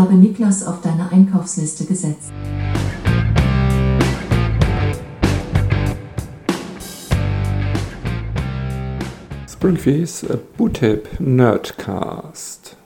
[0.00, 2.32] habe Niklas auf deine Einkaufsliste gesetzt.
[9.46, 10.26] Springfields
[10.56, 12.78] Bootip Nerdcast.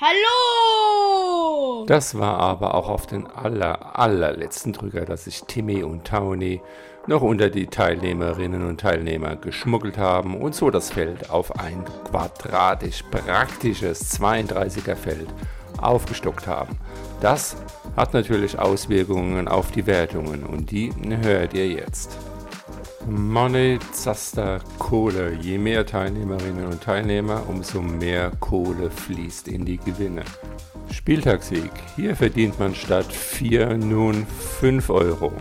[0.00, 1.84] Hallo!
[1.86, 6.62] Das war aber auch auf den aller, allerletzten Drücker, dass sich Timmy und Tony
[7.06, 13.02] noch unter die Teilnehmerinnen und Teilnehmer geschmuggelt haben und so das Feld auf ein quadratisch
[13.02, 15.28] praktisches 32er Feld
[15.78, 16.76] aufgestockt haben.
[17.20, 17.56] Das
[17.96, 22.18] hat natürlich Auswirkungen auf die Wertungen und die hört ihr jetzt.
[23.06, 25.34] Money, Zaster, Kohle.
[25.34, 30.22] Je mehr Teilnehmerinnen und Teilnehmer, umso mehr Kohle fließt in die Gewinne.
[30.90, 31.70] Spieltagssieg.
[31.96, 34.26] Hier verdient man statt 4 nun
[34.60, 35.32] 5 Euro.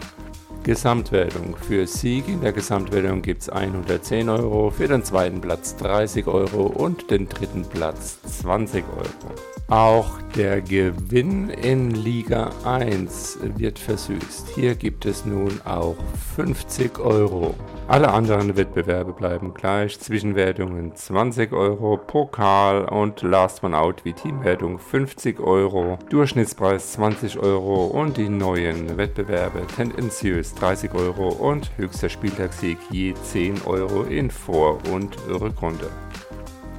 [0.63, 1.55] Gesamtwertung.
[1.57, 6.63] Für Sieg in der Gesamtwertung gibt es 110 Euro, für den zweiten Platz 30 Euro
[6.63, 9.33] und den dritten Platz 20 Euro.
[9.67, 14.49] Auch der Gewinn in Liga 1 wird versüßt.
[14.55, 15.95] Hier gibt es nun auch
[16.35, 17.53] 50 Euro.
[17.87, 19.99] Alle anderen Wettbewerbe bleiben gleich.
[19.99, 27.85] Zwischenwertungen 20 Euro, Pokal und Last One Out wie Teamwertung 50 Euro, Durchschnittspreis 20 Euro
[27.85, 34.79] und die neuen Wettbewerbe tendenziös 30 Euro und höchster Spieltagssieg je 10 Euro in Vor-
[34.91, 35.89] und Rückrunde.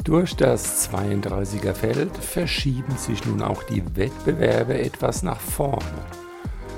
[0.04, 5.80] Durch das 32er Feld verschieben sich nun auch die Wettbewerbe etwas nach vorne.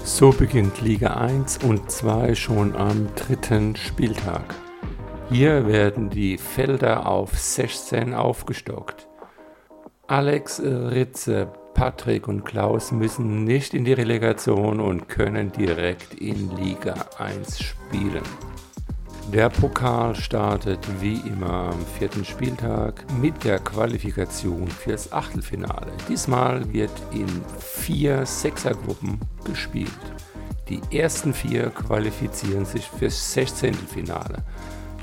[0.05, 4.55] So beginnt Liga 1 und 2 schon am dritten Spieltag.
[5.29, 9.09] Hier werden die Felder auf 16 aufgestockt.
[10.07, 16.95] Alex, Ritze, Patrick und Klaus müssen nicht in die Relegation und können direkt in Liga
[17.19, 18.23] 1 spielen.
[19.33, 25.91] Der Pokal startet wie immer am vierten Spieltag mit der Qualifikation fürs Achtelfinale.
[26.09, 27.27] Diesmal wird in
[27.59, 29.91] vier Sechsergruppen gespielt.
[30.69, 34.45] Die ersten vier qualifizieren sich fürs Sechzehntelfinale.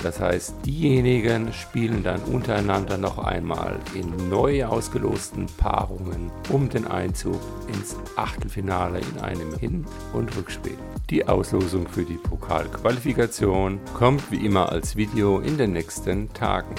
[0.04, 7.40] Das heißt, diejenigen spielen dann untereinander noch einmal in neu ausgelosten Paarungen um den Einzug
[7.70, 10.78] ins Achtelfinale in einem Hin- und Rückspiel.
[11.10, 16.76] Die Auslosung für die Pokalqualifikation kommt wie immer als Video in den nächsten Tagen.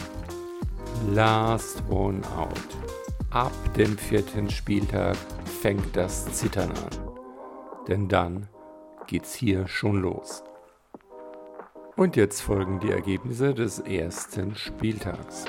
[1.15, 2.51] Last One Out.
[3.31, 5.17] Ab dem vierten Spieltag
[5.63, 7.15] fängt das Zittern an.
[7.89, 8.49] Denn dann
[9.07, 10.45] geht's hier schon los.
[11.97, 15.45] Und jetzt folgen die Ergebnisse des ersten Spieltags.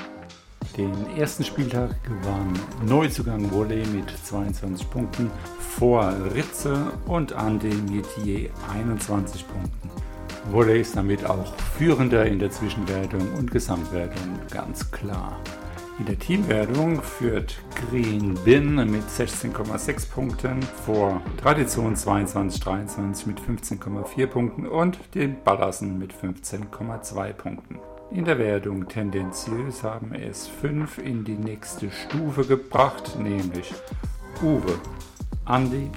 [0.77, 2.53] Den ersten Spieltag gewann
[2.85, 9.89] Neuzugang Wolle mit 22 Punkten vor Ritze und Ande mit je 21 Punkten.
[10.51, 15.39] Wolle ist damit auch Führender in der Zwischenwertung und Gesamtwertung ganz klar.
[15.97, 24.67] In der Teamwertung führt Green Bin mit 16,6 Punkten vor Tradition 22-23 mit 15,4 Punkten
[24.67, 27.79] und den Ballassen mit 15,2 Punkten.
[28.11, 33.73] In der Wertung tendenziös haben es 5 in die nächste Stufe gebracht, nämlich
[34.43, 34.77] Uwe,
[35.47, 35.89] Andy,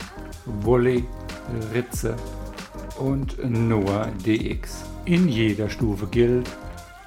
[0.63, 1.05] Wully,
[1.75, 2.15] Ritze
[3.01, 4.85] und Noah DX.
[5.07, 6.49] In jeder Stufe gilt,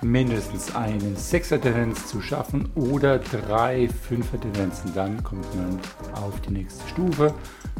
[0.02, 4.94] mindestens eine Sechser-Tendenz zu schaffen oder drei Fünfer-Tendenzen.
[4.94, 5.80] Dann kommt man
[6.14, 7.34] auf die nächste Stufe.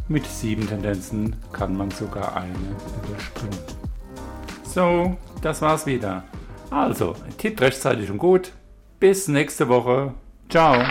[0.08, 3.58] Mit sieben Tendenzen kann man sogar eine überspringen.
[4.64, 6.24] So, das war's wieder.
[6.70, 8.52] Also, tippt rechtzeitig und gut.
[9.00, 10.14] Bis nächste Woche.
[10.50, 10.84] Ciao.